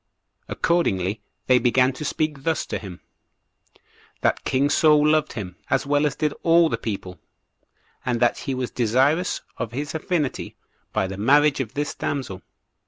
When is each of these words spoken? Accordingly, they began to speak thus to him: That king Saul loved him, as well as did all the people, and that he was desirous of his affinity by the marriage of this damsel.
Accordingly, 0.47 1.21
they 1.45 1.59
began 1.59 1.93
to 1.93 2.03
speak 2.03 2.41
thus 2.41 2.65
to 2.65 2.79
him: 2.79 3.01
That 4.21 4.43
king 4.43 4.71
Saul 4.71 5.07
loved 5.09 5.33
him, 5.33 5.57
as 5.69 5.85
well 5.85 6.07
as 6.07 6.15
did 6.15 6.33
all 6.41 6.69
the 6.69 6.77
people, 6.79 7.19
and 8.03 8.19
that 8.19 8.39
he 8.39 8.55
was 8.55 8.71
desirous 8.71 9.41
of 9.57 9.73
his 9.73 9.93
affinity 9.93 10.55
by 10.91 11.05
the 11.05 11.17
marriage 11.17 11.59
of 11.59 11.75
this 11.75 11.93
damsel. 11.93 12.41